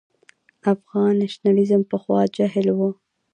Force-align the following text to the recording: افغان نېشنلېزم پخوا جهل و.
افغان 0.73 1.11
نېشنلېزم 1.21 1.81
پخوا 1.91 2.21
جهل 2.35 2.67
و. 2.77 2.79